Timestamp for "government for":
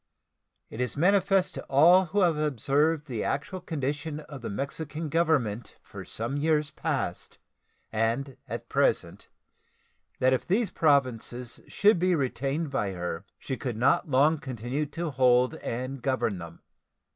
5.09-6.05